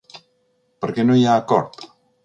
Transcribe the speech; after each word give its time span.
Per 0.85 0.89
què 0.95 1.07
no 1.11 1.21
hi 1.21 1.25
ha 1.29 1.39
acord? 1.45 1.87